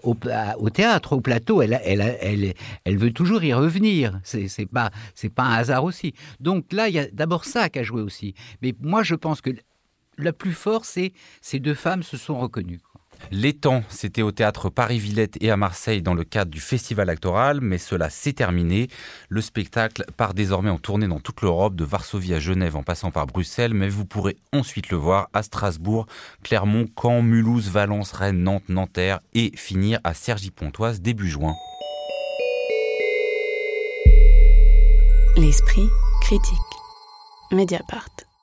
au, 0.02 0.70
théâtre, 0.70 1.12
au 1.14 1.20
plateau. 1.20 1.62
Elle, 1.62 2.54
veut 2.86 3.12
toujours 3.12 3.42
y 3.42 3.52
revenir. 3.52 4.20
C'est 4.22 4.66
pas, 4.66 4.90
pas 5.34 5.42
un 5.42 5.54
hasard 5.54 5.84
aussi. 5.84 6.14
Donc 6.40 6.72
là, 6.72 6.88
il 6.88 6.94
y 6.94 6.98
a 6.98 7.06
d'abord 7.10 7.44
ça 7.44 7.68
qu'à 7.68 7.82
jouer 7.82 8.02
aussi. 8.02 8.34
Mais 8.62 8.74
moi, 8.80 9.02
je 9.02 9.14
pense 9.14 9.40
que 9.40 9.50
la 10.18 10.32
plus 10.32 10.52
forte, 10.52 10.84
c'est 10.84 11.12
ces 11.40 11.58
deux 11.58 11.74
femmes 11.74 12.02
se 12.02 12.16
sont 12.16 12.38
reconnues. 12.38 12.80
Les 13.30 13.52
temps, 13.54 13.82
c'était 13.88 14.22
au 14.22 14.32
théâtre 14.32 14.68
Paris-Villette 14.70 15.38
et 15.40 15.50
à 15.50 15.56
Marseille 15.56 16.02
dans 16.02 16.14
le 16.14 16.24
cadre 16.24 16.50
du 16.50 16.60
festival 16.60 17.08
actoral, 17.08 17.60
mais 17.60 17.78
cela 17.78 18.10
s'est 18.10 18.32
terminé. 18.32 18.88
Le 19.28 19.40
spectacle 19.40 20.04
part 20.16 20.34
désormais 20.34 20.70
en 20.70 20.78
tournée 20.78 21.08
dans 21.08 21.20
toute 21.20 21.40
l'Europe, 21.42 21.74
de 21.74 21.84
Varsovie 21.84 22.34
à 22.34 22.40
Genève 22.40 22.76
en 22.76 22.82
passant 22.82 23.10
par 23.10 23.26
Bruxelles, 23.26 23.74
mais 23.74 23.88
vous 23.88 24.04
pourrez 24.04 24.36
ensuite 24.52 24.90
le 24.90 24.96
voir 24.96 25.28
à 25.32 25.42
Strasbourg, 25.42 26.06
Clermont, 26.42 26.86
Caen, 27.00 27.22
Mulhouse, 27.22 27.70
Valence, 27.70 28.12
Rennes, 28.12 28.42
Nantes, 28.42 28.68
Nanterre 28.68 29.20
et 29.32 29.52
finir 29.56 30.00
à 30.04 30.14
Cergy-Pontoise 30.14 31.00
début 31.00 31.28
juin. 31.28 31.54
L'esprit 35.36 35.88
critique. 36.20 36.58
Mediapart. 37.50 38.33